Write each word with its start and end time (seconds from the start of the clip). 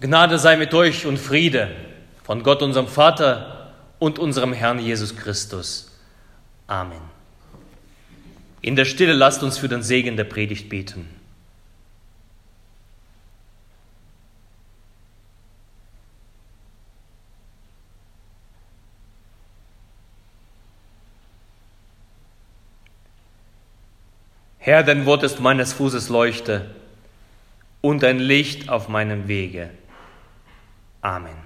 Gnade 0.00 0.38
sei 0.38 0.56
mit 0.56 0.72
euch 0.74 1.06
und 1.06 1.18
Friede 1.18 1.74
von 2.22 2.44
Gott, 2.44 2.62
unserem 2.62 2.86
Vater 2.86 3.72
und 3.98 4.20
unserem 4.20 4.52
Herrn 4.52 4.78
Jesus 4.78 5.16
Christus. 5.16 5.90
Amen. 6.68 7.00
In 8.60 8.76
der 8.76 8.84
Stille 8.84 9.12
lasst 9.12 9.42
uns 9.42 9.58
für 9.58 9.68
den 9.68 9.82
Segen 9.82 10.16
der 10.16 10.24
Predigt 10.24 10.68
beten. 10.68 11.08
Herr, 24.58 24.84
dein 24.84 25.06
Wort 25.06 25.22
ist 25.22 25.40
meines 25.40 25.72
Fußes 25.72 26.08
Leuchte 26.08 26.66
und 27.80 28.04
ein 28.04 28.18
Licht 28.18 28.68
auf 28.68 28.88
meinem 28.88 29.26
Wege. 29.26 29.70
Amen. 31.00 31.36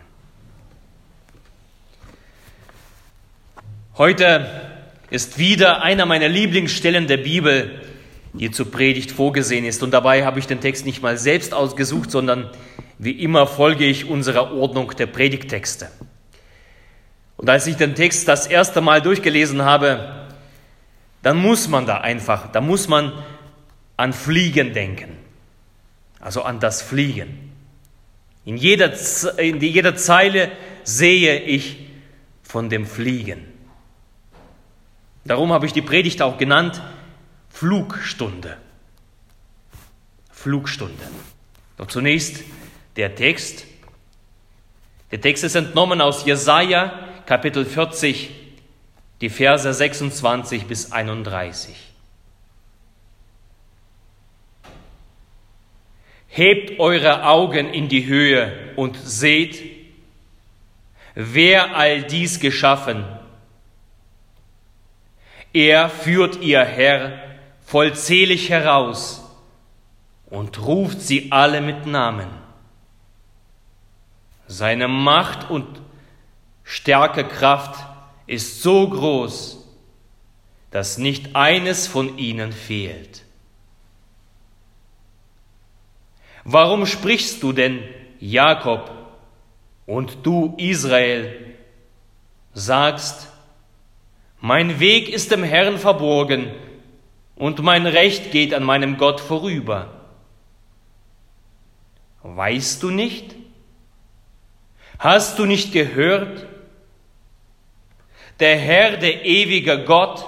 Heute 3.98 4.48
ist 5.10 5.38
wieder 5.38 5.82
einer 5.82 6.06
meiner 6.06 6.28
Lieblingsstellen 6.28 7.06
der 7.06 7.18
Bibel, 7.18 7.82
die 8.32 8.50
zur 8.50 8.70
Predigt 8.70 9.10
vorgesehen 9.10 9.66
ist. 9.66 9.82
Und 9.82 9.90
dabei 9.90 10.24
habe 10.24 10.38
ich 10.38 10.46
den 10.46 10.60
Text 10.60 10.86
nicht 10.86 11.02
mal 11.02 11.18
selbst 11.18 11.52
ausgesucht, 11.52 12.10
sondern 12.10 12.48
wie 12.98 13.10
immer 13.10 13.46
folge 13.46 13.84
ich 13.84 14.08
unserer 14.08 14.52
Ordnung 14.52 14.96
der 14.96 15.06
Predigttexte. 15.06 15.90
Und 17.36 17.50
als 17.50 17.66
ich 17.66 17.76
den 17.76 17.94
Text 17.94 18.26
das 18.28 18.46
erste 18.46 18.80
Mal 18.80 19.02
durchgelesen 19.02 19.62
habe, 19.62 20.28
dann 21.22 21.36
muss 21.36 21.68
man 21.68 21.84
da 21.84 21.98
einfach, 21.98 22.50
da 22.50 22.62
muss 22.62 22.88
man 22.88 23.12
an 23.98 24.14
Fliegen 24.14 24.72
denken. 24.72 25.18
Also 26.20 26.42
an 26.42 26.58
das 26.58 26.80
Fliegen. 26.80 27.51
In 28.44 28.56
jeder, 28.56 28.92
in 29.38 29.60
jeder 29.60 29.96
Zeile 29.96 30.50
sehe 30.84 31.40
ich 31.40 31.86
von 32.42 32.68
dem 32.68 32.86
Fliegen. 32.86 33.46
Darum 35.24 35.52
habe 35.52 35.66
ich 35.66 35.72
die 35.72 35.82
Predigt 35.82 36.20
auch 36.20 36.38
genannt 36.38 36.82
Flugstunde. 37.48 38.56
Flugstunde. 40.30 41.04
Doch 41.76 41.86
zunächst 41.86 42.42
der 42.96 43.14
Text. 43.14 43.64
Der 45.12 45.20
Text 45.20 45.44
ist 45.44 45.54
entnommen 45.54 46.00
aus 46.00 46.24
Jesaja, 46.24 47.08
Kapitel 47.26 47.64
40, 47.64 48.30
die 49.20 49.30
Verse 49.30 49.72
26 49.72 50.66
bis 50.66 50.90
31. 50.90 51.91
Hebt 56.34 56.80
eure 56.80 57.26
Augen 57.26 57.74
in 57.74 57.90
die 57.90 58.06
Höhe 58.06 58.72
und 58.76 58.96
seht, 58.96 59.62
wer 61.14 61.76
all 61.76 62.04
dies 62.04 62.40
geschaffen. 62.40 63.04
Er 65.52 65.90
führt 65.90 66.40
ihr 66.40 66.64
Herr 66.64 67.18
vollzählig 67.66 68.48
heraus 68.48 69.22
und 70.30 70.58
ruft 70.62 71.02
sie 71.02 71.30
alle 71.30 71.60
mit 71.60 71.84
Namen. 71.84 72.30
Seine 74.46 74.88
Macht 74.88 75.50
und 75.50 75.82
starke 76.64 77.24
Kraft 77.28 77.78
ist 78.26 78.62
so 78.62 78.88
groß, 78.88 79.66
dass 80.70 80.96
nicht 80.96 81.36
eines 81.36 81.86
von 81.86 82.16
ihnen 82.16 82.52
fehlt. 82.52 83.21
Warum 86.44 86.86
sprichst 86.86 87.42
du 87.42 87.52
denn, 87.52 87.82
Jakob, 88.20 88.90
und 89.86 90.24
du, 90.24 90.54
Israel, 90.58 91.54
sagst, 92.54 93.28
mein 94.40 94.80
Weg 94.80 95.08
ist 95.08 95.30
dem 95.30 95.44
Herrn 95.44 95.78
verborgen 95.78 96.50
und 97.36 97.62
mein 97.62 97.86
Recht 97.86 98.30
geht 98.30 98.54
an 98.54 98.64
meinem 98.64 98.96
Gott 98.96 99.20
vorüber. 99.20 99.88
Weißt 102.22 102.82
du 102.82 102.90
nicht? 102.90 103.34
Hast 104.98 105.38
du 105.38 105.46
nicht 105.46 105.72
gehört? 105.72 106.46
Der 108.40 108.56
Herr, 108.56 108.96
der 108.96 109.24
ewige 109.24 109.84
Gott, 109.84 110.24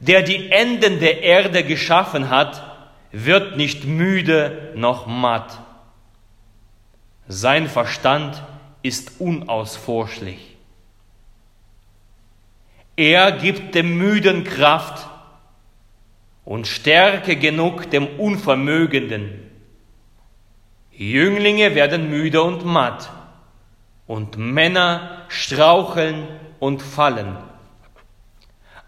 der 0.00 0.22
die 0.22 0.50
Enden 0.50 1.00
der 1.00 1.22
Erde 1.22 1.64
geschaffen 1.64 2.30
hat, 2.30 2.73
wird 3.16 3.56
nicht 3.56 3.84
müde 3.84 4.72
noch 4.74 5.06
matt. 5.06 5.60
Sein 7.28 7.68
Verstand 7.68 8.42
ist 8.82 9.20
unausforschlich. 9.20 10.56
Er 12.96 13.30
gibt 13.30 13.76
dem 13.76 13.98
Müden 13.98 14.42
Kraft 14.42 15.06
und 16.44 16.66
Stärke 16.66 17.36
genug 17.36 17.88
dem 17.90 18.18
Unvermögenden. 18.18 19.48
Jünglinge 20.90 21.76
werden 21.76 22.10
müde 22.10 22.42
und 22.42 22.64
matt 22.64 23.10
und 24.08 24.38
Männer 24.38 25.22
straucheln 25.28 26.26
und 26.58 26.82
fallen. 26.82 27.36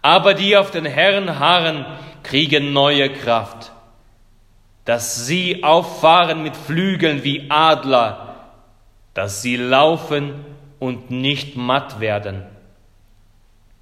Aber 0.01 0.33
die 0.33 0.57
auf 0.57 0.69
den 0.71 0.85
Herrn 0.85 1.39
harren, 1.39 1.85
kriegen 2.23 2.73
neue 2.73 3.09
Kraft 3.09 3.71
dass 4.87 5.25
sie 5.25 5.65
auffahren 5.65 6.43
mit 6.43 6.55
Flügeln 6.55 7.25
wie 7.25 7.51
Adler, 7.51 8.53
dass 9.13 9.41
sie 9.41 9.57
laufen 9.57 10.45
und 10.79 11.11
nicht 11.11 11.57
matt 11.57 11.99
werden, 11.99 12.45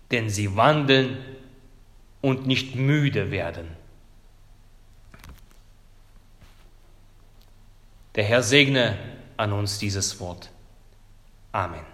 denn 0.10 0.32
sie 0.32 0.56
wandeln 0.58 1.24
und 2.22 2.48
nicht 2.48 2.76
müde 2.76 3.30
werden. 3.30 3.68
Der 8.16 8.24
Herr 8.24 8.42
segne 8.42 8.98
an 9.38 9.54
uns 9.54 9.78
dieses 9.78 10.20
Wort. 10.20 10.50
Amen. 11.52 11.86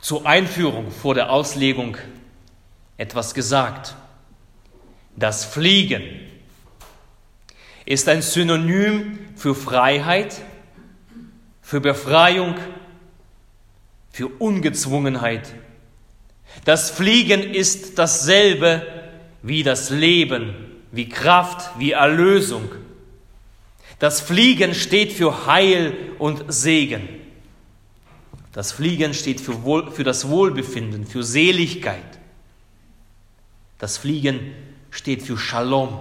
Zur 0.00 0.26
Einführung 0.26 0.90
vor 0.90 1.14
der 1.14 1.30
Auslegung 1.30 1.96
etwas 2.96 3.34
gesagt. 3.34 3.94
Das 5.16 5.46
Fliegen 5.46 6.02
ist 7.86 8.08
ein 8.08 8.20
Synonym 8.20 9.18
für 9.34 9.54
Freiheit, 9.54 10.42
für 11.62 11.80
Befreiung, 11.80 12.54
für 14.12 14.28
Ungezwungenheit. 14.28 15.54
Das 16.64 16.90
Fliegen 16.90 17.42
ist 17.42 17.98
dasselbe 17.98 18.86
wie 19.42 19.62
das 19.62 19.90
Leben, 19.90 20.54
wie 20.92 21.08
Kraft, 21.08 21.78
wie 21.78 21.92
Erlösung. 21.92 22.70
Das 23.98 24.20
Fliegen 24.20 24.74
steht 24.74 25.12
für 25.12 25.46
Heil 25.46 25.94
und 26.18 26.44
Segen. 26.48 27.08
Das 28.52 28.72
Fliegen 28.72 29.14
steht 29.14 29.40
für, 29.40 29.62
Wohl, 29.64 29.90
für 29.90 30.04
das 30.04 30.28
Wohlbefinden, 30.28 31.06
für 31.06 31.22
Seligkeit. 31.22 32.18
Das 33.78 33.98
Fliegen 33.98 34.54
steht 34.96 35.22
für 35.22 35.36
Shalom. 35.36 35.98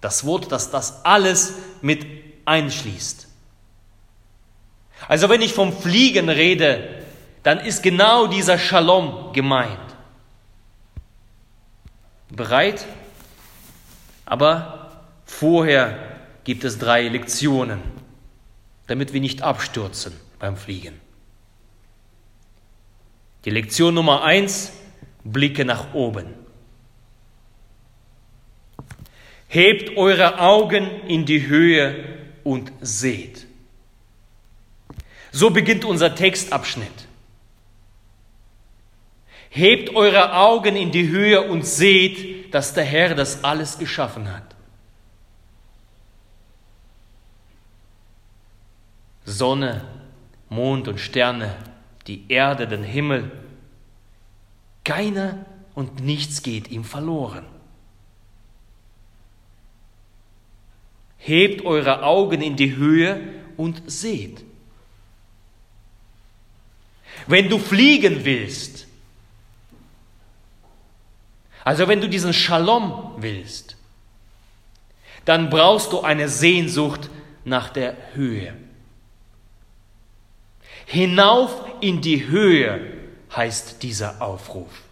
Das 0.00 0.24
Wort, 0.24 0.50
das 0.50 0.70
das 0.70 1.04
alles 1.04 1.54
mit 1.82 2.06
einschließt. 2.44 3.28
Also 5.08 5.28
wenn 5.28 5.42
ich 5.42 5.52
vom 5.52 5.72
Fliegen 5.72 6.28
rede, 6.28 7.02
dann 7.42 7.60
ist 7.60 7.82
genau 7.82 8.26
dieser 8.26 8.58
Shalom 8.58 9.32
gemeint. 9.32 9.78
Bereit? 12.30 12.86
Aber 14.24 14.90
vorher 15.26 15.98
gibt 16.44 16.64
es 16.64 16.78
drei 16.78 17.08
Lektionen, 17.08 17.80
damit 18.86 19.12
wir 19.12 19.20
nicht 19.20 19.42
abstürzen 19.42 20.14
beim 20.38 20.56
Fliegen. 20.56 20.98
Die 23.44 23.50
Lektion 23.50 23.92
Nummer 23.92 24.24
eins, 24.24 24.72
blicke 25.22 25.66
nach 25.66 25.92
oben. 25.92 26.43
Hebt 29.54 29.96
eure 29.96 30.40
Augen 30.40 31.06
in 31.06 31.26
die 31.26 31.46
Höhe 31.46 32.04
und 32.42 32.72
seht. 32.80 33.46
So 35.30 35.50
beginnt 35.50 35.84
unser 35.84 36.12
Textabschnitt. 36.12 37.06
Hebt 39.50 39.94
eure 39.94 40.34
Augen 40.34 40.74
in 40.74 40.90
die 40.90 41.06
Höhe 41.06 41.40
und 41.40 41.64
seht, 41.64 42.52
dass 42.52 42.74
der 42.74 42.82
Herr 42.82 43.14
das 43.14 43.44
alles 43.44 43.78
geschaffen 43.78 44.28
hat. 44.28 44.56
Sonne, 49.24 49.82
Mond 50.48 50.88
und 50.88 50.98
Sterne, 50.98 51.54
die 52.08 52.24
Erde, 52.28 52.66
den 52.66 52.82
Himmel. 52.82 53.30
Keiner 54.82 55.46
und 55.76 56.00
nichts 56.00 56.42
geht 56.42 56.72
ihm 56.72 56.82
verloren. 56.82 57.53
Hebt 61.24 61.64
eure 61.64 62.02
Augen 62.02 62.42
in 62.42 62.54
die 62.54 62.76
Höhe 62.76 63.20
und 63.56 63.82
seht. 63.86 64.44
Wenn 67.26 67.48
du 67.48 67.58
fliegen 67.58 68.26
willst, 68.26 68.86
also 71.64 71.88
wenn 71.88 72.02
du 72.02 72.10
diesen 72.10 72.34
Shalom 72.34 73.14
willst, 73.16 73.76
dann 75.24 75.48
brauchst 75.48 75.92
du 75.94 76.02
eine 76.02 76.28
Sehnsucht 76.28 77.08
nach 77.46 77.70
der 77.70 77.96
Höhe. 78.12 78.54
Hinauf 80.84 81.64
in 81.80 82.02
die 82.02 82.26
Höhe 82.26 82.92
heißt 83.34 83.82
dieser 83.82 84.20
Aufruf. 84.20 84.82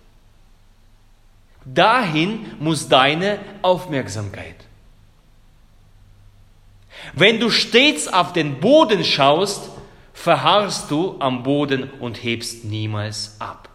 Dahin 1.66 2.56
muss 2.58 2.88
deine 2.88 3.38
Aufmerksamkeit. 3.60 4.61
Wenn 7.14 7.40
du 7.40 7.50
stets 7.50 8.08
auf 8.08 8.32
den 8.32 8.60
Boden 8.60 9.04
schaust, 9.04 9.70
verharrst 10.12 10.90
du 10.90 11.16
am 11.20 11.42
Boden 11.42 11.90
und 11.90 12.22
hebst 12.22 12.64
niemals 12.64 13.36
ab. 13.38 13.68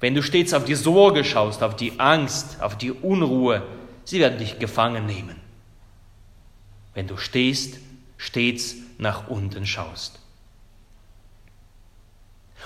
Wenn 0.00 0.14
du 0.14 0.22
stets 0.22 0.52
auf 0.52 0.64
die 0.64 0.74
Sorge 0.74 1.24
schaust, 1.24 1.62
auf 1.62 1.76
die 1.76 1.98
Angst, 1.98 2.60
auf 2.60 2.76
die 2.76 2.92
Unruhe, 2.92 3.62
sie 4.04 4.20
werden 4.20 4.38
dich 4.38 4.58
gefangen 4.58 5.06
nehmen. 5.06 5.40
Wenn 6.92 7.06
du 7.06 7.16
stehst, 7.16 7.78
stets 8.18 8.76
nach 8.98 9.28
unten 9.28 9.66
schaust. 9.66 10.20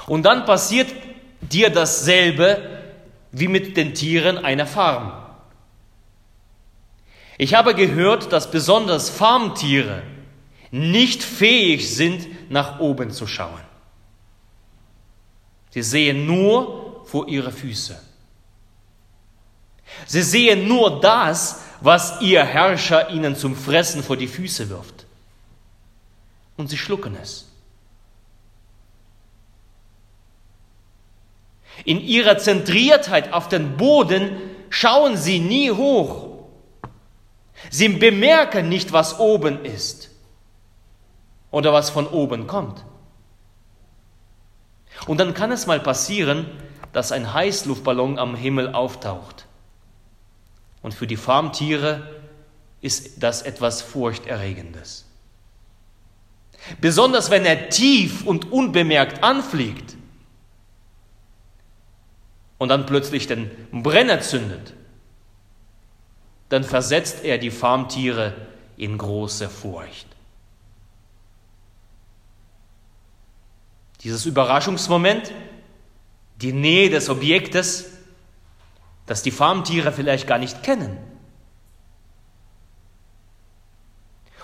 Und 0.06 0.24
dann 0.24 0.44
passiert 0.44 0.92
dir 1.40 1.70
dasselbe 1.70 2.60
wie 3.32 3.48
mit 3.48 3.76
den 3.76 3.94
Tieren 3.94 4.38
einer 4.38 4.66
Farm. 4.66 5.12
Ich 7.38 7.54
habe 7.54 7.74
gehört, 7.74 8.32
dass 8.32 8.50
besonders 8.50 9.08
Farmtiere 9.08 10.02
nicht 10.72 11.22
fähig 11.22 11.94
sind, 11.94 12.50
nach 12.50 12.80
oben 12.80 13.12
zu 13.12 13.26
schauen. 13.26 13.62
Sie 15.70 15.82
sehen 15.82 16.26
nur 16.26 17.04
vor 17.06 17.28
ihre 17.28 17.52
Füße. 17.52 17.98
Sie 20.06 20.22
sehen 20.22 20.66
nur 20.66 21.00
das, 21.00 21.62
was 21.80 22.20
ihr 22.20 22.44
Herrscher 22.44 23.10
ihnen 23.10 23.36
zum 23.36 23.54
Fressen 23.54 24.02
vor 24.02 24.16
die 24.16 24.26
Füße 24.26 24.68
wirft. 24.68 25.06
Und 26.56 26.68
sie 26.68 26.76
schlucken 26.76 27.16
es. 27.22 27.46
In 31.84 32.00
ihrer 32.00 32.38
Zentriertheit 32.38 33.32
auf 33.32 33.48
den 33.48 33.76
Boden 33.76 34.36
schauen 34.68 35.16
sie 35.16 35.38
nie 35.38 35.70
hoch. 35.70 36.27
Sie 37.70 37.88
bemerken 37.88 38.68
nicht, 38.68 38.92
was 38.92 39.18
oben 39.18 39.64
ist 39.64 40.10
oder 41.50 41.72
was 41.72 41.90
von 41.90 42.06
oben 42.06 42.46
kommt. 42.46 42.84
Und 45.06 45.18
dann 45.18 45.34
kann 45.34 45.52
es 45.52 45.66
mal 45.66 45.80
passieren, 45.80 46.46
dass 46.92 47.12
ein 47.12 47.32
Heißluftballon 47.32 48.18
am 48.18 48.34
Himmel 48.34 48.72
auftaucht. 48.72 49.46
Und 50.82 50.94
für 50.94 51.06
die 51.06 51.16
Farmtiere 51.16 52.20
ist 52.80 53.22
das 53.22 53.42
etwas 53.42 53.82
Furchterregendes. 53.82 55.04
Besonders 56.80 57.30
wenn 57.30 57.44
er 57.44 57.68
tief 57.70 58.26
und 58.26 58.52
unbemerkt 58.52 59.22
anfliegt 59.22 59.96
und 62.58 62.68
dann 62.68 62.86
plötzlich 62.86 63.26
den 63.26 63.50
Brenner 63.72 64.20
zündet, 64.20 64.74
dann 66.48 66.64
versetzt 66.64 67.24
er 67.24 67.38
die 67.38 67.50
Farmtiere 67.50 68.34
in 68.76 68.96
große 68.96 69.48
Furcht. 69.48 70.06
Dieses 74.02 74.26
Überraschungsmoment, 74.26 75.32
die 76.36 76.52
Nähe 76.52 76.88
des 76.88 77.10
Objektes, 77.10 77.90
das 79.06 79.22
die 79.22 79.30
Farmtiere 79.30 79.90
vielleicht 79.90 80.26
gar 80.26 80.38
nicht 80.38 80.62
kennen. 80.62 80.98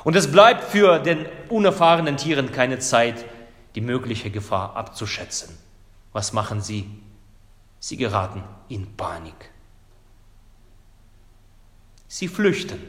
Und 0.02 0.16
es 0.16 0.30
bleibt 0.30 0.64
für 0.64 0.98
den 0.98 1.26
unerfahrenen 1.48 2.16
Tieren 2.16 2.52
keine 2.52 2.78
Zeit, 2.78 3.24
die 3.74 3.80
mögliche 3.80 4.30
Gefahr 4.30 4.76
abzuschätzen. 4.76 5.56
Was 6.12 6.32
machen 6.32 6.60
sie? 6.60 6.90
Sie 7.78 7.96
geraten 7.96 8.42
in 8.68 8.96
Panik. 8.96 9.53
Sie 12.14 12.28
flüchten. 12.28 12.81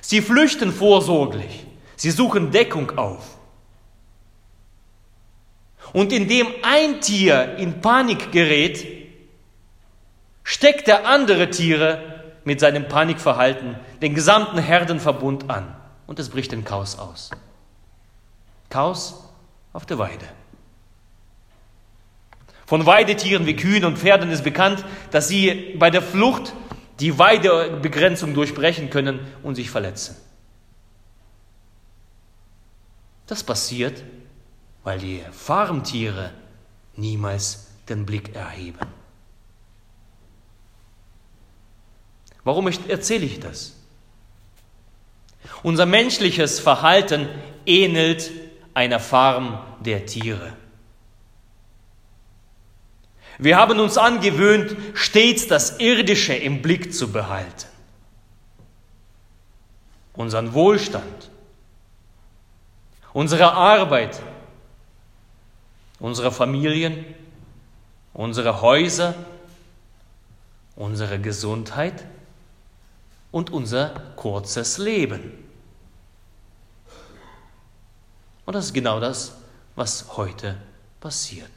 Sie 0.00 0.20
flüchten 0.20 0.72
vorsorglich. 0.72 1.64
Sie 1.94 2.10
suchen 2.10 2.50
Deckung 2.50 2.98
auf. 2.98 3.36
Und 5.92 6.12
indem 6.12 6.48
ein 6.64 7.00
Tier 7.00 7.54
in 7.54 7.80
Panik 7.80 8.32
gerät, 8.32 8.84
steckt 10.42 10.88
der 10.88 11.06
andere 11.06 11.50
Tiere 11.50 12.24
mit 12.42 12.58
seinem 12.58 12.88
Panikverhalten 12.88 13.76
den 14.02 14.16
gesamten 14.16 14.58
Herdenverbund 14.58 15.48
an 15.48 15.76
und 16.08 16.18
es 16.18 16.28
bricht 16.28 16.52
ein 16.52 16.64
Chaos 16.64 16.98
aus. 16.98 17.30
Chaos 18.70 19.22
auf 19.72 19.86
der 19.86 19.98
Weide. 19.98 20.26
Von 22.66 22.86
Weidetieren 22.86 23.46
wie 23.46 23.54
Kühen 23.54 23.84
und 23.84 23.98
Pferden 23.98 24.32
ist 24.32 24.42
bekannt, 24.42 24.84
dass 25.12 25.28
sie 25.28 25.76
bei 25.78 25.90
der 25.90 26.02
Flucht 26.02 26.52
die 27.00 27.18
Weidebegrenzung 27.18 28.34
durchbrechen 28.34 28.90
können 28.90 29.20
und 29.42 29.54
sich 29.54 29.70
verletzen. 29.70 30.16
Das 33.26 33.42
passiert, 33.42 34.02
weil 34.84 34.98
die 34.98 35.22
Farmtiere 35.32 36.30
niemals 36.94 37.66
den 37.88 38.06
Blick 38.06 38.34
erheben. 38.34 38.78
Warum 42.44 42.68
erzähle 42.68 43.26
ich 43.26 43.40
das? 43.40 43.74
Unser 45.62 45.86
menschliches 45.86 46.60
Verhalten 46.60 47.28
ähnelt 47.66 48.30
einer 48.74 49.00
Farm 49.00 49.58
der 49.80 50.06
Tiere. 50.06 50.52
Wir 53.38 53.56
haben 53.56 53.78
uns 53.80 53.98
angewöhnt, 53.98 54.76
stets 54.94 55.46
das 55.46 55.78
Irdische 55.78 56.34
im 56.34 56.62
Blick 56.62 56.94
zu 56.94 57.12
behalten. 57.12 57.66
Unseren 60.14 60.54
Wohlstand, 60.54 61.30
unsere 63.12 63.52
Arbeit, 63.52 64.20
unsere 65.98 66.32
Familien, 66.32 67.04
unsere 68.14 68.62
Häuser, 68.62 69.14
unsere 70.74 71.18
Gesundheit 71.18 72.04
und 73.30 73.50
unser 73.50 73.90
kurzes 74.16 74.78
Leben. 74.78 75.44
Und 78.46 78.54
das 78.54 78.66
ist 78.66 78.72
genau 78.72 79.00
das, 79.00 79.36
was 79.74 80.16
heute 80.16 80.56
passiert. 81.00 81.55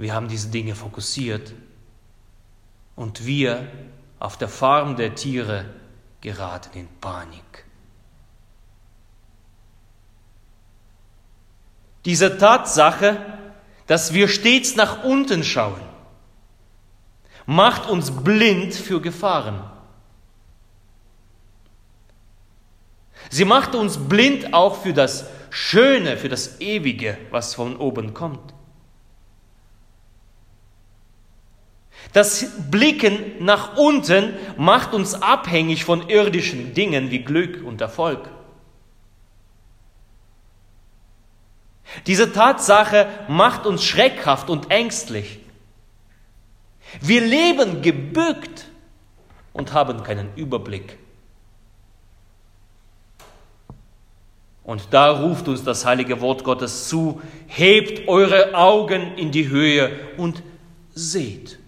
Wir 0.00 0.14
haben 0.14 0.28
diese 0.28 0.48
Dinge 0.48 0.74
fokussiert 0.74 1.52
und 2.96 3.26
wir 3.26 3.70
auf 4.18 4.38
der 4.38 4.48
Farm 4.48 4.96
der 4.96 5.14
Tiere 5.14 5.66
geraten 6.22 6.78
in 6.78 6.88
Panik. 7.02 7.66
Diese 12.06 12.38
Tatsache, 12.38 13.18
dass 13.86 14.14
wir 14.14 14.28
stets 14.28 14.74
nach 14.74 15.04
unten 15.04 15.44
schauen, 15.44 15.82
macht 17.44 17.86
uns 17.90 18.10
blind 18.10 18.72
für 18.72 19.02
Gefahren. 19.02 19.62
Sie 23.28 23.44
macht 23.44 23.74
uns 23.74 23.98
blind 23.98 24.54
auch 24.54 24.80
für 24.80 24.94
das 24.94 25.26
Schöne, 25.50 26.16
für 26.16 26.30
das 26.30 26.58
Ewige, 26.62 27.18
was 27.30 27.54
von 27.54 27.76
oben 27.76 28.14
kommt. 28.14 28.54
Das 32.12 32.46
Blicken 32.70 33.44
nach 33.44 33.76
unten 33.76 34.34
macht 34.56 34.94
uns 34.94 35.14
abhängig 35.14 35.84
von 35.84 36.08
irdischen 36.08 36.74
Dingen 36.74 37.10
wie 37.10 37.20
Glück 37.20 37.64
und 37.64 37.80
Erfolg. 37.80 38.28
Diese 42.06 42.32
Tatsache 42.32 43.06
macht 43.28 43.66
uns 43.66 43.84
schreckhaft 43.84 44.50
und 44.50 44.70
ängstlich. 44.70 45.40
Wir 47.00 47.20
leben 47.20 47.82
gebückt 47.82 48.66
und 49.52 49.72
haben 49.72 50.02
keinen 50.02 50.34
Überblick. 50.36 50.98
Und 54.64 54.88
da 54.90 55.10
ruft 55.10 55.48
uns 55.48 55.64
das 55.64 55.84
heilige 55.84 56.20
Wort 56.20 56.44
Gottes 56.44 56.88
zu, 56.88 57.20
hebt 57.46 58.08
eure 58.08 58.54
Augen 58.54 59.16
in 59.16 59.32
die 59.32 59.48
Höhe 59.48 59.90
und 60.16 60.42
seht. 60.94 61.59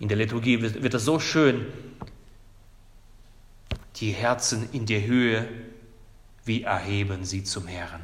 In 0.00 0.08
der 0.08 0.16
Liturgie 0.16 0.60
wird 0.62 0.94
es 0.94 1.04
so 1.04 1.18
schön, 1.18 1.66
die 3.96 4.12
Herzen 4.12 4.68
in 4.72 4.86
die 4.86 5.06
Höhe, 5.06 5.48
wie 6.44 6.62
erheben 6.62 7.24
sie 7.24 7.42
zum 7.42 7.66
Herrn. 7.66 8.02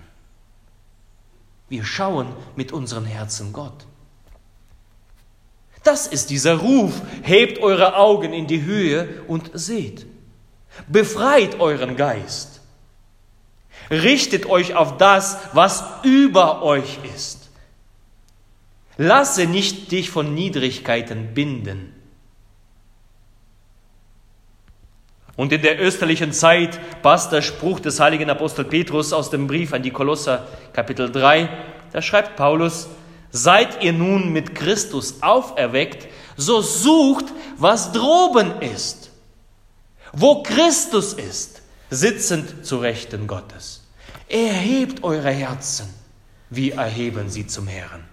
Wir 1.68 1.84
schauen 1.84 2.28
mit 2.56 2.72
unseren 2.72 3.04
Herzen 3.04 3.52
Gott. 3.52 3.86
Das 5.82 6.06
ist 6.06 6.30
dieser 6.30 6.56
Ruf. 6.56 7.00
Hebt 7.22 7.58
eure 7.58 7.96
Augen 7.96 8.32
in 8.32 8.46
die 8.46 8.62
Höhe 8.62 9.22
und 9.28 9.50
seht. 9.54 10.06
Befreit 10.88 11.60
euren 11.60 11.96
Geist. 11.96 12.60
Richtet 13.90 14.46
euch 14.46 14.74
auf 14.74 14.96
das, 14.96 15.38
was 15.52 15.84
über 16.02 16.62
euch 16.62 16.98
ist. 17.14 17.43
Lasse 18.96 19.46
nicht 19.46 19.90
dich 19.90 20.10
von 20.10 20.34
Niedrigkeiten 20.34 21.34
binden. 21.34 21.92
Und 25.36 25.52
in 25.52 25.62
der 25.62 25.80
österlichen 25.80 26.32
Zeit 26.32 26.78
passt 27.02 27.32
der 27.32 27.42
Spruch 27.42 27.80
des 27.80 27.98
heiligen 27.98 28.30
Apostel 28.30 28.64
Petrus 28.64 29.12
aus 29.12 29.30
dem 29.30 29.48
Brief 29.48 29.72
an 29.72 29.82
die 29.82 29.90
Kolosser 29.90 30.46
Kapitel 30.72 31.10
3. 31.10 31.48
Da 31.92 32.02
schreibt 32.02 32.36
Paulus, 32.36 32.88
seid 33.32 33.82
ihr 33.82 33.92
nun 33.92 34.32
mit 34.32 34.54
Christus 34.54 35.22
auferweckt, 35.22 36.06
so 36.36 36.60
sucht, 36.60 37.26
was 37.56 37.90
droben 37.90 38.60
ist. 38.60 39.10
Wo 40.12 40.44
Christus 40.44 41.14
ist, 41.14 41.62
sitzend 41.90 42.64
zu 42.64 42.78
Rechten 42.78 43.26
Gottes. 43.26 43.82
Erhebt 44.28 45.02
eure 45.02 45.30
Herzen, 45.30 45.92
wie 46.50 46.70
erheben 46.70 47.28
sie 47.28 47.48
zum 47.48 47.66
Herrn. 47.66 48.04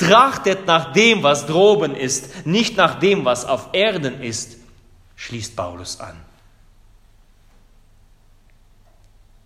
Trachtet 0.00 0.66
nach 0.66 0.94
dem, 0.94 1.22
was 1.22 1.44
droben 1.44 1.94
ist, 1.94 2.46
nicht 2.46 2.74
nach 2.78 2.98
dem, 2.98 3.26
was 3.26 3.44
auf 3.44 3.68
Erden 3.74 4.22
ist, 4.22 4.56
schließt 5.14 5.54
Paulus 5.54 6.00
an. 6.00 6.16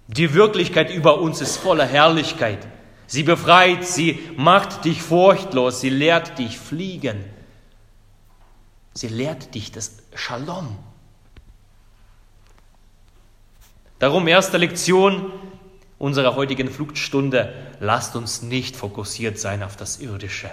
Die 0.07 0.33
Wirklichkeit 0.33 0.91
über 0.91 1.21
uns 1.21 1.41
ist 1.41 1.57
voller 1.57 1.87
Herrlichkeit. 1.87 2.65
Sie 3.09 3.25
befreit, 3.25 3.85
sie 3.85 4.31
macht 4.37 4.85
dich 4.85 5.03
furchtlos, 5.03 5.81
sie 5.81 5.91
lehrt 5.91 6.39
dich 6.39 6.57
fliegen. 6.57 7.25
Sie 8.93 9.09
lehrt 9.09 9.57
dich 9.57 9.73
das 9.73 9.97
Shalom. 10.15 10.79
Darum 13.99 14.29
erste 14.29 14.57
Lektion 14.57 15.33
unserer 16.05 16.37
heutigen 16.37 16.71
Fluchtstunde, 16.71 17.53
lasst 17.81 18.15
uns 18.15 18.43
nicht 18.43 18.77
fokussiert 18.77 19.39
sein 19.39 19.63
auf 19.63 19.77
das 19.77 20.01
Irdische, 20.01 20.51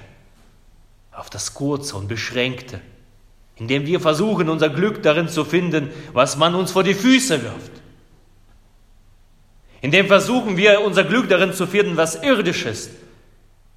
auf 1.12 1.30
das 1.30 1.54
Kurze 1.54 1.96
und 1.96 2.08
Beschränkte 2.08 2.82
indem 3.62 3.86
wir 3.86 4.00
versuchen, 4.00 4.50
unser 4.50 4.70
Glück 4.70 5.04
darin 5.04 5.28
zu 5.28 5.46
finden, 5.46 5.92
was 6.14 6.36
man 6.36 6.56
uns 6.56 6.72
vor 6.72 6.84
die 6.84 6.96
Füße 6.96 7.44
wirft. 7.44 7.72
Indem 9.82 10.08
versuchen 10.08 10.58
wir, 10.58 10.82
unser 10.82 11.04
Glück 11.04 11.30
darin 11.30 11.54
zu 11.54 11.68
finden, 11.68 11.96
was 11.96 12.16
irdisch 12.24 12.66
ist. 12.66 12.90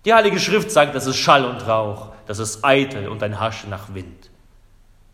Die 0.06 0.14
Heilige 0.14 0.40
Schrift 0.40 0.70
sagt, 0.70 0.94
das 0.94 1.06
ist 1.06 1.16
Schall 1.16 1.44
und 1.44 1.66
Rauch, 1.66 2.12
das 2.26 2.38
ist 2.38 2.64
eitel 2.64 3.08
und 3.08 3.22
ein 3.22 3.38
Haschen 3.38 3.68
nach 3.68 3.94
Wind. 3.94 4.30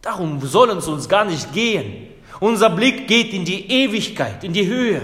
Darum 0.02 0.40
soll 0.40 0.70
es 0.70 0.86
uns 0.86 1.08
gar 1.08 1.24
nicht 1.24 1.52
gehen. 1.52 2.06
Unser 2.38 2.70
Blick 2.70 3.08
geht 3.08 3.32
in 3.32 3.44
die 3.44 3.70
Ewigkeit, 3.70 4.44
in 4.44 4.52
die 4.52 4.68
Höhe. 4.68 5.02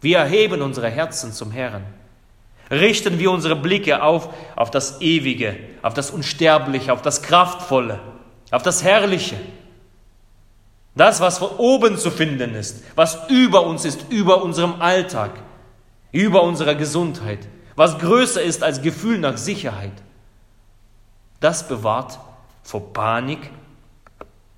Wir 0.00 0.18
erheben 0.18 0.62
unsere 0.62 0.88
Herzen 0.88 1.32
zum 1.32 1.50
Herrn. 1.50 1.84
Richten 2.70 3.18
wir 3.18 3.30
unsere 3.30 3.56
Blicke 3.56 4.02
auf, 4.02 4.34
auf 4.54 4.70
das 4.70 5.00
Ewige, 5.00 5.56
auf 5.82 5.94
das 5.94 6.10
Unsterbliche, 6.10 6.92
auf 6.92 7.02
das 7.02 7.22
Kraftvolle 7.22 7.98
auf 8.50 8.62
das 8.62 8.82
Herrliche. 8.82 9.38
Das, 10.94 11.20
was 11.20 11.38
von 11.38 11.50
oben 11.58 11.96
zu 11.96 12.10
finden 12.10 12.54
ist, 12.54 12.82
was 12.96 13.28
über 13.28 13.66
uns 13.66 13.84
ist, 13.84 14.06
über 14.10 14.42
unserem 14.42 14.80
Alltag, 14.80 15.30
über 16.10 16.42
unserer 16.42 16.74
Gesundheit, 16.74 17.46
was 17.76 17.98
größer 17.98 18.42
ist 18.42 18.64
als 18.64 18.82
Gefühl 18.82 19.18
nach 19.18 19.36
Sicherheit. 19.36 19.92
Das 21.40 21.68
bewahrt 21.68 22.18
vor 22.64 22.92
Panik, 22.92 23.50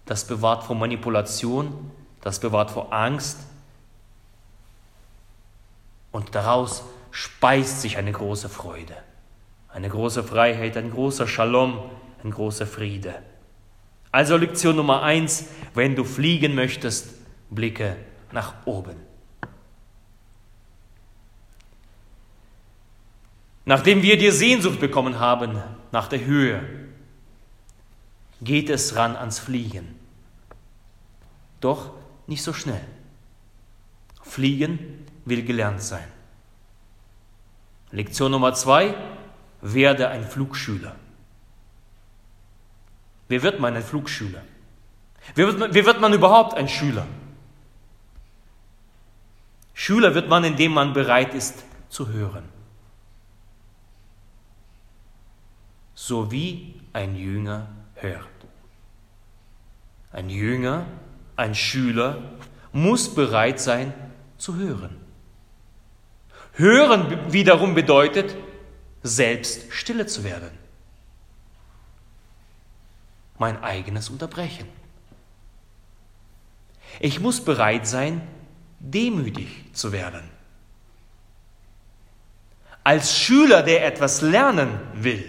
das 0.06 0.25
bewahrt 0.25 0.64
vor 0.64 0.76
Manipulation, 0.76 1.90
das 2.23 2.40
bewahrt 2.40 2.70
vor 2.70 2.92
Angst. 2.92 3.38
Und 6.12 6.35
daraus 6.35 6.85
speist 7.11 7.83
sich 7.83 7.97
eine 7.97 8.12
große 8.12 8.49
Freude, 8.49 8.97
eine 9.69 9.88
große 9.88 10.23
Freiheit, 10.23 10.76
ein 10.76 10.90
großer 10.90 11.26
Shalom, 11.26 11.90
ein 12.23 12.31
großer 12.31 12.67
Friede. 12.67 13.14
Also 14.12 14.37
Lektion 14.37 14.76
Nummer 14.76 15.02
eins, 15.02 15.47
wenn 15.75 15.95
du 15.95 16.05
fliegen 16.05 16.55
möchtest, 16.55 17.14
blicke 17.50 17.97
nach 18.33 18.55
oben. 18.67 18.97
Nachdem 23.64 24.02
wir 24.02 24.19
die 24.19 24.31
Sehnsucht 24.31 24.81
bekommen 24.81 25.21
haben 25.21 25.62
nach 25.93 26.09
der 26.09 26.25
Höhe, 26.25 26.62
geht 28.40 28.69
es 28.71 28.97
ran 28.97 29.17
ans 29.17 29.38
Fliegen. 29.38 29.95
Doch 31.61 31.93
nicht 32.26 32.43
so 32.43 32.52
schnell. 32.52 32.81
Fliegen 34.23 35.07
will 35.25 35.45
gelernt 35.45 35.83
sein. 35.83 36.07
Lektion 37.93 38.31
Nummer 38.31 38.55
zwei, 38.55 38.95
werde 39.61 40.09
ein 40.09 40.25
Flugschüler. 40.25 40.95
Wie 43.29 43.43
wird 43.43 43.61
man 43.61 43.77
ein 43.77 43.83
Flugschüler? 43.83 44.43
Wie 45.35 45.47
wird 45.47 45.59
man, 45.59 45.75
wie 45.75 45.85
wird 45.85 46.00
man 46.00 46.12
überhaupt 46.12 46.55
ein 46.55 46.69
Schüler? 46.69 47.07
Schüler 49.75 50.15
wird 50.15 50.29
man, 50.29 50.45
indem 50.45 50.73
man 50.73 50.93
bereit 50.93 51.35
ist 51.35 51.65
zu 51.89 52.09
hören. 52.09 52.49
So 55.95 56.31
wie 56.31 56.81
ein 56.93 57.17
Jünger 57.17 57.69
hört. 57.95 58.27
Ein 60.12 60.29
Jünger, 60.29 60.87
ein 61.37 61.55
Schüler 61.55 62.19
muss 62.73 63.15
bereit 63.15 63.61
sein 63.61 63.93
zu 64.39 64.57
hören. 64.57 65.00
Hören 66.61 67.33
wiederum 67.33 67.75
bedeutet, 67.75 68.37
selbst 69.02 69.73
stille 69.73 70.07
zu 70.07 70.25
werden 70.25 70.61
mein 73.40 73.62
eigenes 73.64 74.11
Unterbrechen. 74.11 74.69
Ich 77.00 77.21
muss 77.21 77.43
bereit 77.43 77.87
sein, 77.87 78.21
demütig 78.79 79.64
zu 79.73 79.93
werden. 79.93 80.23
Als 82.85 83.17
Schüler, 83.17 83.62
der 83.62 83.87
etwas 83.87 84.21
lernen 84.21 84.69
will, 84.93 85.25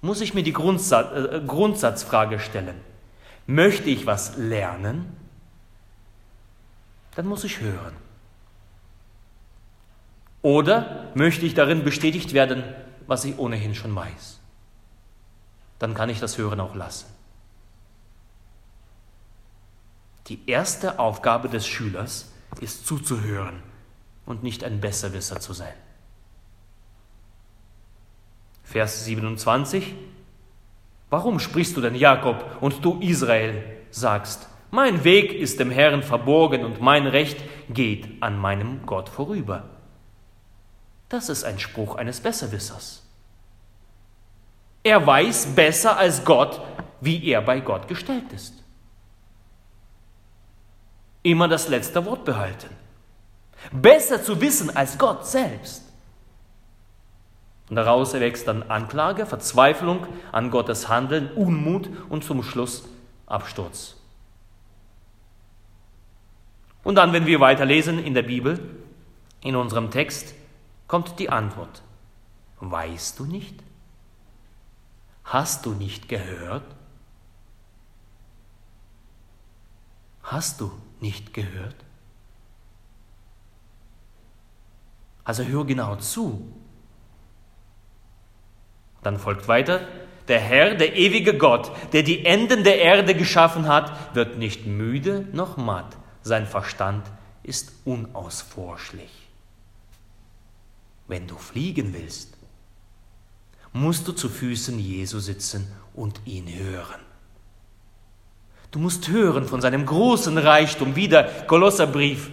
muss 0.00 0.22
ich 0.22 0.32
mir 0.32 0.42
die 0.42 0.54
Grundsatz, 0.54 1.12
äh, 1.12 1.40
Grundsatzfrage 1.46 2.40
stellen. 2.40 2.80
Möchte 3.46 3.90
ich 3.90 4.06
was 4.06 4.38
lernen? 4.38 5.14
Dann 7.14 7.26
muss 7.26 7.44
ich 7.44 7.60
hören. 7.60 8.05
Oder 10.46 11.10
möchte 11.14 11.44
ich 11.44 11.54
darin 11.54 11.82
bestätigt 11.82 12.32
werden, 12.32 12.62
was 13.06 13.24
ich 13.24 13.38
ohnehin 13.38 13.74
schon 13.74 13.94
weiß? 13.94 14.36
dann 15.78 15.94
kann 15.94 16.08
ich 16.08 16.20
das 16.20 16.38
Hören 16.38 16.60
auch 16.60 16.74
lassen. 16.74 17.06
Die 20.28 20.40
erste 20.46 20.98
Aufgabe 20.98 21.48
des 21.48 21.66
Schülers 21.66 22.32
ist 22.60 22.86
zuzuhören 22.86 23.62
und 24.24 24.42
nicht 24.42 24.64
ein 24.64 24.80
Besserwisser 24.80 25.40
zu 25.40 25.52
sein. 25.52 25.74
Vers 28.64 29.04
27. 29.04 29.94
Warum 31.10 31.38
sprichst 31.38 31.76
du 31.76 31.80
denn 31.80 31.94
Jakob 31.94 32.44
und 32.60 32.84
du 32.84 32.98
Israel 33.00 33.62
sagst, 33.90 34.48
mein 34.72 35.04
Weg 35.04 35.32
ist 35.32 35.60
dem 35.60 35.70
Herrn 35.70 36.02
verborgen 36.02 36.64
und 36.64 36.80
mein 36.80 37.06
Recht 37.06 37.38
geht 37.68 38.20
an 38.20 38.36
meinem 38.36 38.84
Gott 38.84 39.08
vorüber? 39.08 39.75
Das 41.08 41.28
ist 41.28 41.44
ein 41.44 41.58
Spruch 41.58 41.94
eines 41.96 42.20
Besserwissers. 42.20 43.02
Er 44.82 45.04
weiß 45.04 45.54
besser 45.54 45.96
als 45.96 46.24
Gott, 46.24 46.60
wie 47.00 47.24
er 47.28 47.42
bei 47.42 47.60
Gott 47.60 47.88
gestellt 47.88 48.32
ist. 48.32 48.54
Immer 51.22 51.48
das 51.48 51.68
letzte 51.68 52.04
Wort 52.04 52.24
behalten. 52.24 52.70
Besser 53.72 54.22
zu 54.22 54.40
wissen 54.40 54.74
als 54.76 54.96
Gott 54.96 55.26
selbst. 55.26 55.82
Und 57.68 57.76
daraus 57.76 58.14
erwächst 58.14 58.46
dann 58.46 58.62
Anklage, 58.62 59.26
Verzweiflung 59.26 60.06
an 60.30 60.50
Gottes 60.50 60.88
Handeln, 60.88 61.32
Unmut 61.32 61.88
und 62.08 62.22
zum 62.22 62.44
Schluss 62.44 62.84
Absturz. 63.26 63.96
Und 66.84 66.94
dann, 66.94 67.12
wenn 67.12 67.26
wir 67.26 67.40
weiterlesen 67.40 67.98
in 67.98 68.14
der 68.14 68.22
Bibel, 68.22 68.60
in 69.42 69.56
unserem 69.56 69.90
Text, 69.90 70.35
kommt 70.86 71.18
die 71.18 71.30
Antwort. 71.30 71.82
Weißt 72.60 73.18
du 73.18 73.24
nicht? 73.24 73.62
Hast 75.24 75.66
du 75.66 75.72
nicht 75.72 76.08
gehört? 76.08 76.64
Hast 80.22 80.60
du 80.60 80.72
nicht 81.00 81.34
gehört? 81.34 81.76
Also 85.24 85.44
hör 85.44 85.64
genau 85.64 85.96
zu. 85.96 86.52
Dann 89.02 89.18
folgt 89.18 89.48
weiter, 89.48 89.86
der 90.28 90.40
Herr, 90.40 90.74
der 90.74 90.96
ewige 90.96 91.36
Gott, 91.36 91.70
der 91.92 92.02
die 92.02 92.24
Enden 92.24 92.64
der 92.64 92.80
Erde 92.80 93.14
geschaffen 93.14 93.68
hat, 93.68 94.14
wird 94.14 94.38
nicht 94.38 94.66
müde 94.66 95.28
noch 95.32 95.56
matt. 95.56 95.96
Sein 96.22 96.46
Verstand 96.46 97.06
ist 97.42 97.72
unausforschlich. 97.84 99.25
Wenn 101.08 101.26
du 101.26 101.36
fliegen 101.36 101.94
willst, 101.94 102.36
musst 103.72 104.08
du 104.08 104.12
zu 104.12 104.28
Füßen 104.28 104.78
Jesu 104.78 105.20
sitzen 105.20 105.66
und 105.94 106.20
ihn 106.24 106.48
hören. 106.48 107.00
Du 108.70 108.78
musst 108.78 109.08
hören 109.08 109.46
von 109.46 109.60
seinem 109.60 109.86
großen 109.86 110.36
Reichtum, 110.36 110.96
wieder 110.96 111.24
Kolosserbrief. 111.46 112.30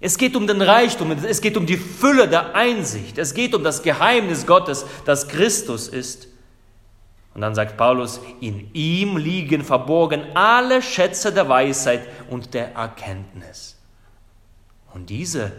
Es 0.00 0.18
geht 0.18 0.34
um 0.34 0.46
den 0.46 0.60
Reichtum, 0.60 1.12
es 1.12 1.40
geht 1.40 1.56
um 1.56 1.64
die 1.64 1.76
Fülle 1.76 2.28
der 2.28 2.56
Einsicht, 2.56 3.18
es 3.18 3.34
geht 3.34 3.54
um 3.54 3.62
das 3.62 3.82
Geheimnis 3.82 4.46
Gottes, 4.46 4.84
das 5.04 5.28
Christus 5.28 5.86
ist. 5.86 6.26
Und 7.34 7.40
dann 7.40 7.54
sagt 7.54 7.76
Paulus, 7.76 8.20
in 8.40 8.68
ihm 8.74 9.16
liegen 9.16 9.64
verborgen 9.64 10.24
alle 10.34 10.82
Schätze 10.82 11.32
der 11.32 11.48
Weisheit 11.48 12.06
und 12.28 12.52
der 12.52 12.74
Erkenntnis. 12.74 13.78
Und 14.92 15.08
diese 15.08 15.52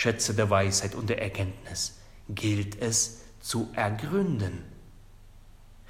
Schätze 0.00 0.32
der 0.32 0.48
Weisheit 0.48 0.94
und 0.94 1.10
der 1.10 1.20
Erkenntnis 1.20 1.98
gilt 2.30 2.80
es 2.80 3.20
zu 3.40 3.68
ergründen. 3.74 4.64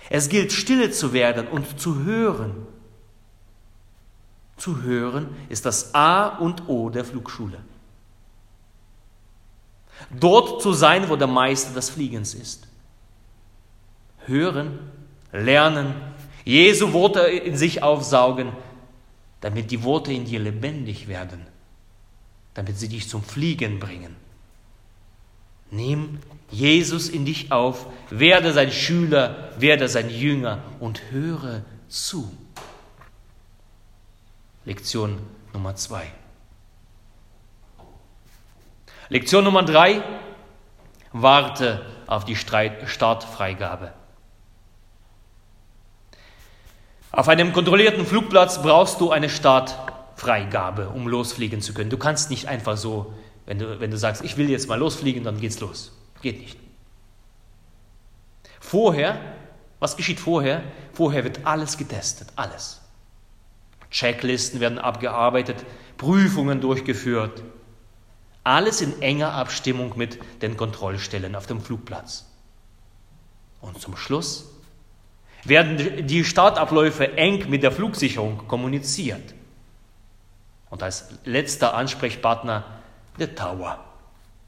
Es 0.09 0.29
gilt 0.29 0.51
stille 0.53 0.91
zu 0.91 1.13
werden 1.13 1.47
und 1.47 1.79
zu 1.79 2.03
hören. 2.03 2.67
Zu 4.57 4.83
hören 4.83 5.29
ist 5.49 5.65
das 5.65 5.95
A 5.95 6.27
und 6.27 6.69
O 6.69 6.91
der 6.91 7.05
Flugschule. 7.05 7.59
Dort 10.11 10.61
zu 10.61 10.73
sein, 10.73 11.09
wo 11.09 11.15
der 11.15 11.29
Meister 11.29 11.73
des 11.73 11.91
Fliegens 11.91 12.35
ist. 12.35 12.67
Hören 14.27 14.91
lernen, 15.31 15.95
Jesu 16.45 16.93
Worte 16.93 17.21
in 17.21 17.57
sich 17.57 17.85
aufsaugen, 17.85 18.51
damit 19.41 19.71
die 19.71 19.85
Worte 19.85 20.13
in 20.13 20.25
dir 20.25 20.41
lebendig 20.41 21.07
werden, 21.07 21.47
damit 22.55 22.79
sie 22.79 22.89
dich 22.89 23.09
zum 23.09 23.23
Fliegen 23.23 23.79
bringen. 23.79 24.17
Nimm 25.71 26.19
Jesus 26.51 27.09
in 27.09 27.25
dich 27.25 27.53
auf, 27.53 27.87
werde 28.11 28.53
sein 28.53 28.73
Schüler, 28.73 29.53
werde 29.59 29.89
sein 29.89 30.11
Jünger 30.11 30.63
und 30.81 31.11
höre 31.11 31.63
zu. 31.89 32.31
Lektion 34.65 35.19
Nummer 35.53 35.77
zwei. 35.77 36.11
Lektion 39.09 39.45
Nummer 39.45 39.63
drei. 39.63 40.03
Warte 41.13 41.85
auf 42.07 42.25
die 42.25 42.37
Startfreigabe. 42.37 43.93
Auf 47.11 47.29
einem 47.29 47.53
kontrollierten 47.53 48.07
Flugplatz 48.07 48.63
brauchst 48.63 49.01
du 49.01 49.11
eine 49.11 49.29
Startfreigabe, 50.21 50.91
um 50.91 51.09
losfliegen 51.09 51.63
zu 51.63 51.73
können. 51.73 51.91
Du 51.91 51.97
kannst 51.97 52.31
nicht 52.31 52.47
einfach 52.47 52.77
so, 52.77 53.15
wenn 53.47 53.59
du, 53.59 53.81
wenn 53.81 53.91
du 53.91 53.97
sagst, 53.97 54.23
ich 54.23 54.37
will 54.37 54.51
jetzt 54.51 54.69
mal 54.69 54.79
losfliegen, 54.79 55.25
dann 55.25 55.41
geht's 55.41 55.61
los. 55.61 55.93
Geht 56.21 56.41
nicht. 56.41 56.59
Vorher, 58.61 59.19
was 59.79 59.97
geschieht 59.97 60.21
vorher? 60.21 60.63
Vorher 60.93 61.25
wird 61.25 61.47
alles 61.47 61.79
getestet, 61.79 62.29
alles. 62.37 62.81
Checklisten 63.91 64.61
werden 64.61 64.79
abgearbeitet, 64.79 65.65
Prüfungen 65.97 66.61
durchgeführt. 66.61 67.43
Alles 68.45 68.83
in 68.83 69.01
enger 69.03 69.33
Abstimmung 69.33 69.97
mit 69.97 70.19
den 70.43 70.57
Kontrollstellen 70.57 71.35
auf 71.35 71.47
dem 71.47 71.61
Flugplatz. 71.61 72.27
Und 73.61 73.81
zum 73.81 73.97
Schluss 73.97 74.51
werden 75.45 76.07
die 76.07 76.25
Startabläufe 76.25 77.17
eng 77.17 77.49
mit 77.49 77.63
der 77.63 77.73
Flugsicherung 77.73 78.47
kommuniziert. 78.47 79.35
Und 80.71 80.83
als 80.83 81.09
letzter 81.25 81.75
Ansprechpartner 81.75 82.65
der 83.19 83.35
Tower. 83.35 83.85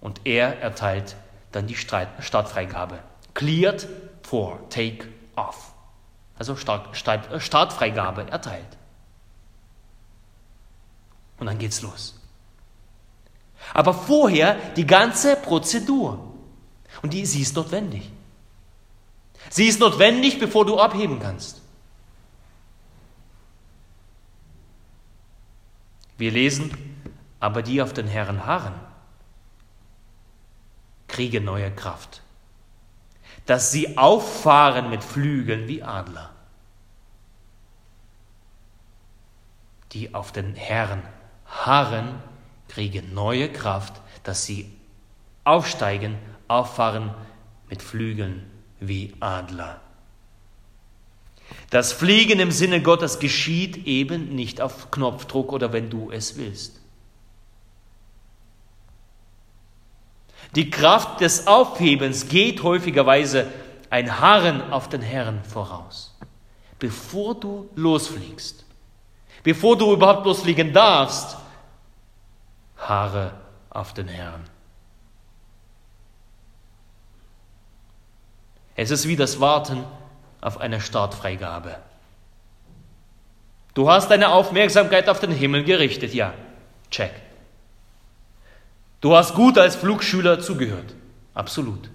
Und 0.01 0.21
er 0.25 0.61
erteilt 0.61 1.17
dann 1.53 1.67
die 1.67 1.77
Startfreigabe. 1.77 2.99
Cleared 3.35 3.87
for 4.23 4.69
take 4.71 5.09
off. 5.37 5.73
Also 6.39 6.57
Start, 6.57 6.97
Start, 6.97 7.31
äh, 7.31 7.41
Startfreigabe 7.41 8.31
erteilt. 8.31 8.79
Und 11.39 11.47
dann 11.47 11.59
geht's 11.59 11.83
los. 11.83 12.19
Aber 13.75 13.95
vorher 13.95 14.55
die 14.77 14.87
ganze 14.87 15.37
Prozedur. 15.37 16.33
Und 17.03 17.13
die, 17.13 17.27
sie 17.27 17.43
ist 17.43 17.57
notwendig. 17.57 18.11
Sie 19.51 19.67
ist 19.67 19.81
notwendig, 19.81 20.39
bevor 20.39 20.65
du 20.65 20.79
abheben 20.79 21.21
kannst. 21.21 21.62
Wir 26.23 26.31
lesen, 26.31 26.71
aber 27.41 27.63
die 27.63 27.83
auf 27.83 27.95
den 27.95 28.07
Herrn 28.07 28.47
harren, 28.47 28.75
kriegen 31.09 31.45
neue 31.45 31.73
Kraft, 31.73 32.23
dass 33.45 33.73
sie 33.73 33.99
auffahren 33.99 34.89
mit 34.89 35.03
Flügeln 35.03 35.67
wie 35.67 35.83
Adler. 35.83 36.31
Die 39.91 40.15
auf 40.15 40.31
den 40.31 40.55
Herrn 40.55 41.03
harren, 41.45 42.23
kriegen 42.69 43.13
neue 43.15 43.53
Kraft, 43.53 44.01
dass 44.23 44.45
sie 44.45 44.73
aufsteigen, 45.43 46.17
auffahren 46.47 47.13
mit 47.69 47.83
Flügeln 47.83 48.49
wie 48.79 49.17
Adler. 49.19 49.81
Das 51.71 51.93
Fliegen 51.93 52.39
im 52.41 52.51
Sinne 52.51 52.83
Gottes 52.83 53.19
geschieht 53.19 53.87
eben 53.87 54.35
nicht 54.35 54.61
auf 54.61 54.91
Knopfdruck 54.91 55.53
oder 55.53 55.73
wenn 55.73 55.91
du 55.91 56.11
es 56.11 56.37
willst. 56.37 56.81
Die 60.55 60.69
Kraft 60.69 61.21
des 61.21 61.47
Aufhebens 61.47 62.29
geht 62.29 62.63
häufigerweise 62.63 63.47
ein 63.89 64.21
Harren 64.21 64.73
auf 64.73 64.89
den 64.89 65.01
Herrn 65.01 65.43
voraus. 65.45 66.15
Bevor 66.79 67.35
du 67.35 67.71
losfliegst, 67.75 68.65
bevor 69.43 69.79
du 69.79 69.93
überhaupt 69.93 70.27
losfliegen 70.27 70.73
darfst, 70.73 71.37
harre 72.77 73.33
auf 73.71 73.95
den 73.95 74.09
Herrn. 74.09 74.45
Es 78.75 78.91
ist 78.91 79.07
wie 79.07 79.17
das 79.17 79.41
Warten 79.41 79.85
auf 80.43 80.61
eine 80.61 80.83
Startfreigabe. 80.83 81.79
Du 83.73 83.91
hast 83.91 84.11
deine 84.11 84.29
Aufmerksamkeit 84.29 85.09
auf 85.09 85.21
den 85.21 85.31
Himmel 85.31 85.65
gerichtet, 85.65 86.13
ja, 86.13 86.35
check. 86.91 87.13
Du 89.01 89.17
hast 89.17 89.35
gut 89.35 89.57
als 89.57 89.77
Flugschüler 89.77 90.41
zugehört, 90.41 90.95
absolut. 91.33 91.91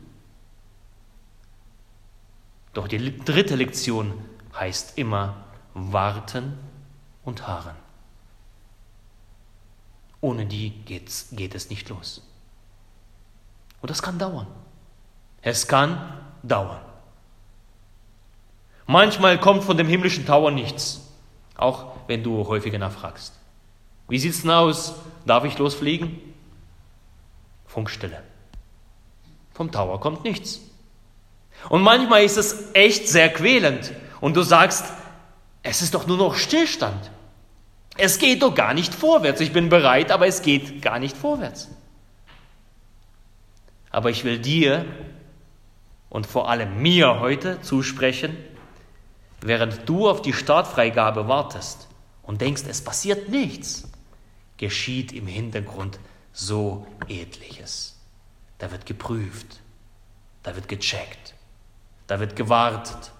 Doch 2.73 2.87
die 2.87 3.17
dritte 3.19 3.55
Lektion 3.55 4.13
heißt 4.55 4.97
immer 4.97 5.35
warten 5.73 6.57
und 7.23 7.47
harren. 7.47 7.75
Ohne 10.21 10.45
die 10.45 10.71
geht's, 10.71 11.27
geht 11.31 11.53
es 11.53 11.69
nicht 11.69 11.89
los. 11.89 12.23
Und 13.81 13.91
das 13.91 14.01
kann 14.01 14.17
dauern. 14.17 14.47
Es 15.41 15.67
kann 15.67 16.19
dauern. 16.41 16.86
Manchmal 18.87 19.37
kommt 19.37 19.65
von 19.65 19.75
dem 19.75 19.87
himmlischen 19.87 20.25
Tower 20.25 20.49
nichts, 20.49 21.01
auch 21.55 21.97
wenn 22.07 22.23
du 22.23 22.47
häufiger 22.47 22.79
nachfragst. 22.79 23.33
Wie 24.07 24.17
sieht's 24.17 24.41
denn 24.41 24.51
aus? 24.51 24.95
Darf 25.25 25.43
ich 25.43 25.57
losfliegen? 25.57 26.21
Funkstille. 27.65 28.23
Vom 29.53 29.71
Tower 29.71 29.99
kommt 29.99 30.23
nichts. 30.23 30.61
Und 31.67 31.81
manchmal 31.81 32.23
ist 32.23 32.37
es 32.37 32.73
echt 32.73 33.09
sehr 33.09 33.27
quälend 33.29 33.91
und 34.21 34.37
du 34.37 34.43
sagst, 34.43 34.85
es 35.63 35.81
ist 35.81 35.93
doch 35.93 36.07
nur 36.07 36.17
noch 36.17 36.35
Stillstand. 36.35 37.11
Es 37.97 38.19
geht 38.19 38.41
doch 38.43 38.55
gar 38.55 38.73
nicht 38.73 38.93
vorwärts. 38.93 39.41
Ich 39.41 39.51
bin 39.51 39.67
bereit, 39.67 40.11
aber 40.11 40.27
es 40.27 40.43
geht 40.43 40.81
gar 40.81 40.99
nicht 40.99 41.17
vorwärts. 41.17 41.69
Aber 43.89 44.11
ich 44.11 44.23
will 44.23 44.39
dir 44.39 44.85
und 46.09 46.25
vor 46.25 46.49
allem 46.49 46.81
mir 46.81 47.19
heute 47.19 47.59
zusprechen, 47.61 48.37
während 49.47 49.87
du 49.87 50.09
auf 50.09 50.21
die 50.21 50.33
Startfreigabe 50.33 51.27
wartest 51.27 51.87
und 52.23 52.41
denkst, 52.41 52.63
es 52.67 52.83
passiert 52.83 53.29
nichts, 53.29 53.89
geschieht 54.57 55.11
im 55.13 55.27
Hintergrund 55.27 55.99
so 56.33 56.85
Edliches. 57.07 57.95
Da 58.57 58.71
wird 58.71 58.85
geprüft, 58.85 59.59
da 60.43 60.55
wird 60.55 60.67
gecheckt, 60.67 61.35
da 62.07 62.19
wird 62.19 62.35
gewartet, 62.35 63.11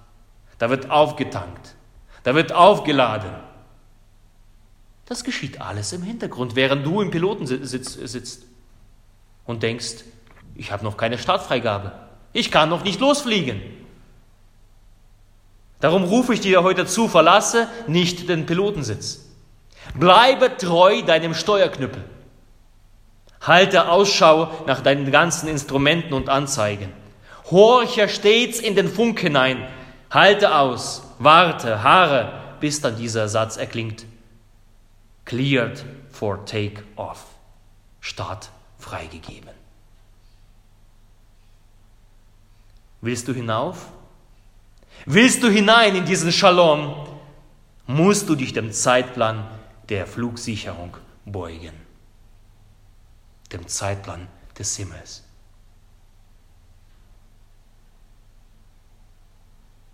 da 0.57 0.69
wird 0.69 0.89
aufgetankt, 0.89 1.75
da 2.23 2.35
wird 2.35 2.51
aufgeladen. 2.51 3.31
Das 5.05 5.23
geschieht 5.23 5.61
alles 5.61 5.93
im 5.93 6.03
Hintergrund, 6.03 6.55
während 6.55 6.85
du 6.85 7.01
im 7.01 7.11
Pilotensitz 7.11 7.93
sitzt 7.93 8.43
und 9.45 9.63
denkst, 9.63 10.03
ich 10.55 10.71
habe 10.71 10.83
noch 10.83 10.97
keine 10.97 11.17
Startfreigabe, 11.17 11.93
ich 12.33 12.51
kann 12.51 12.69
noch 12.69 12.83
nicht 12.83 12.99
losfliegen. 12.99 13.61
Darum 15.79 16.03
rufe 16.03 16.33
ich 16.33 16.39
dir 16.39 16.63
heute 16.63 16.85
zu, 16.85 17.07
verlasse 17.07 17.67
nicht 17.87 18.29
den 18.29 18.45
Pilotensitz. 18.45 19.25
Bleibe 19.93 20.57
treu 20.57 21.03
deinem 21.03 21.33
Steuerknüppel. 21.33 22.03
Halte 23.41 23.89
Ausschau 23.89 24.51
nach 24.65 24.81
deinen 24.81 25.11
ganzen 25.11 25.47
Instrumenten 25.47 26.13
und 26.13 26.29
Anzeigen. 26.29 26.91
Horche 27.51 28.09
stets 28.09 28.59
in 28.59 28.75
den 28.75 28.89
Funk 28.89 29.19
hinein. 29.19 29.67
Halte 30.09 30.55
aus, 30.55 31.03
warte, 31.19 31.83
haare, 31.83 32.33
bis 32.59 32.81
dann 32.81 32.97
dieser 32.97 33.29
Satz 33.29 33.57
erklingt. 33.57 34.05
Cleared 35.25 35.85
for 36.09 36.45
take 36.45 36.83
off. 36.95 37.25
Start 38.01 38.49
freigegeben. 38.79 39.51
Willst 43.01 43.27
du 43.27 43.33
hinauf? 43.33 43.87
Willst 45.09 45.41
du 45.41 45.49
hinein 45.49 45.95
in 45.95 46.03
diesen 46.03 46.33
Shalom, 46.33 47.07
musst 47.85 48.27
du 48.27 48.35
dich 48.35 48.51
dem 48.51 48.73
Zeitplan 48.73 49.47
der 49.87 50.05
Flugsicherung 50.05 50.97
beugen, 51.23 51.71
dem 53.53 53.65
Zeitplan 53.69 54.27
des 54.59 54.75
Himmels. 54.75 55.23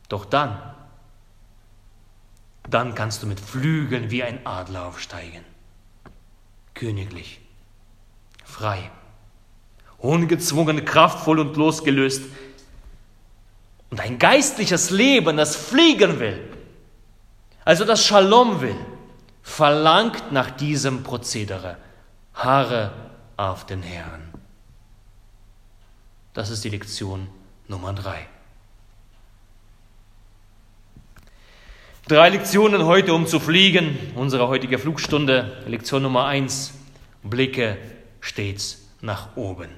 Doch 0.09 0.25
dann, 0.25 0.59
dann 2.67 2.95
kannst 2.95 3.21
du 3.21 3.27
mit 3.27 3.39
Flügeln 3.39 4.09
wie 4.09 4.23
ein 4.23 4.43
Adler 4.47 4.87
aufsteigen, 4.87 5.45
königlich, 6.73 7.39
frei, 8.43 8.89
ungezwungen, 9.99 10.83
kraftvoll 10.85 11.37
und 11.37 11.55
losgelöst, 11.55 12.23
und 13.93 13.99
ein 13.99 14.17
geistliches 14.17 14.89
Leben, 14.89 15.37
das 15.37 15.55
fliegen 15.55 16.19
will, 16.19 16.41
also 17.63 17.85
das 17.85 18.03
Shalom 18.03 18.59
will, 18.59 18.75
verlangt 19.43 20.31
nach 20.31 20.49
diesem 20.49 21.03
Prozedere. 21.03 21.77
Haare 22.33 22.91
auf 23.37 23.67
den 23.67 23.83
Herrn. 23.83 24.33
Das 26.33 26.49
ist 26.49 26.63
die 26.63 26.69
Lektion 26.69 27.27
Nummer 27.67 27.93
drei. 27.93 28.25
Drei 32.07 32.29
Lektionen 32.29 32.85
heute, 32.85 33.13
um 33.13 33.27
zu 33.27 33.39
fliegen. 33.39 33.95
Unsere 34.15 34.47
heutige 34.47 34.79
Flugstunde. 34.79 35.63
Lektion 35.67 36.01
Nummer 36.01 36.25
eins. 36.25 36.73
Blicke 37.21 37.77
stets 38.21 38.87
nach 39.01 39.37
oben. 39.37 39.69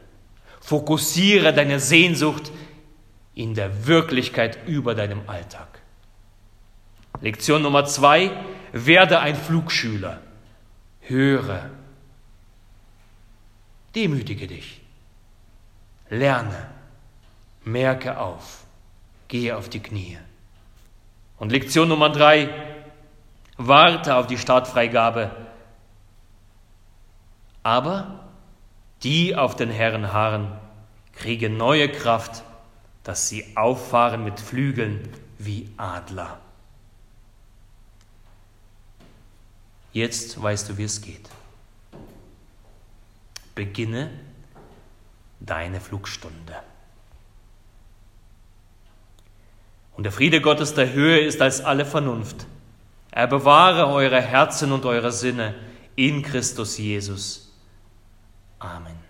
Fokussiere 0.62 1.54
deine 1.54 1.82
Sehnsucht 1.82 2.54
in 3.35 3.53
der 3.53 3.85
Wirklichkeit 3.85 4.65
über 4.65 4.95
deinem 4.95 5.21
Alltag. 5.27 5.81
Lektion 7.21 7.61
Nummer 7.61 7.85
zwei, 7.85 8.31
werde 8.71 9.19
ein 9.19 9.35
Flugschüler. 9.35 10.21
Höre. 11.01 11.69
Demütige 13.93 14.47
dich. 14.47 14.81
Lerne. 16.09 16.69
Merke 17.63 18.19
auf. 18.19 18.65
Gehe 19.27 19.55
auf 19.55 19.69
die 19.69 19.81
Knie. 19.81 20.17
Und 21.37 21.51
Lektion 21.51 21.89
Nummer 21.89 22.09
drei, 22.09 22.49
warte 23.57 24.15
auf 24.15 24.27
die 24.27 24.37
Startfreigabe. 24.37 25.31
Aber 27.63 28.29
die 29.03 29.35
auf 29.35 29.55
den 29.55 29.69
Herren 29.69 30.13
harren, 30.13 30.51
kriegen 31.13 31.57
neue 31.57 31.89
Kraft 31.89 32.43
dass 33.05 33.29
sie 33.29 33.55
auffahren 33.55 34.23
mit 34.23 34.39
Flügeln 34.39 35.07
wie 35.37 35.69
Adler. 35.77 36.39
Jetzt 39.93 40.41
weißt 40.41 40.67
du, 40.67 40.77
wie 40.77 40.83
es 40.83 41.01
geht. 41.01 41.29
Beginne 43.53 44.09
deine 45.39 45.79
Flugstunde. 45.79 46.55
Und 49.95 50.03
der 50.03 50.11
Friede 50.11 50.41
Gottes 50.41 50.73
der 50.73 50.91
Höhe 50.91 51.19
ist 51.19 51.41
als 51.41 51.61
alle 51.61 51.85
Vernunft. 51.85 52.47
Er 53.11 53.27
bewahre 53.27 53.87
eure 53.87 54.19
Herzen 54.19 54.71
und 54.71 54.83
eure 54.83 55.11
Sinne 55.11 55.53
in 55.95 56.23
Christus 56.23 56.77
Jesus. 56.79 57.53
Amen. 58.59 59.04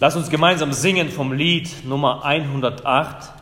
Lass 0.00 0.14
uns 0.14 0.30
gemeinsam 0.30 0.72
singen 0.72 1.08
vom 1.08 1.32
Lied 1.32 1.84
Nummer 1.84 2.24
108 2.24 3.32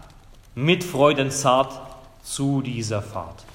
mit 0.55 0.85
Freuden 0.85 1.31
zart 1.31 1.83
zu 2.23 2.63
dieser 2.63 3.03
Fahrt. 3.03 3.46